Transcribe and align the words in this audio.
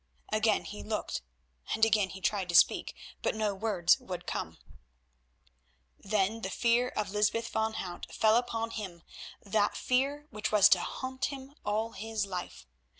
Again 0.33 0.63
he 0.65 0.81
looked 0.81 1.21
and 1.75 1.85
again 1.85 2.09
he 2.09 2.21
tried 2.21 2.49
to 2.49 2.55
speak, 2.55 2.95
but 3.21 3.35
no 3.35 3.53
words 3.53 3.99
would 3.99 4.25
come. 4.25 4.57
Then 5.99 6.41
the 6.41 6.49
fear 6.49 6.87
of 6.89 7.11
Lysbeth 7.11 7.49
van 7.49 7.73
Hout 7.73 8.07
fell 8.11 8.35
upon 8.35 8.71
him, 8.71 9.03
that 9.43 9.77
fear 9.77 10.25
which 10.31 10.51
was 10.51 10.69
to 10.69 10.79
haunt 10.79 11.25
him 11.25 11.53
all 11.63 11.91
his 11.91 12.25
life. 12.25 12.65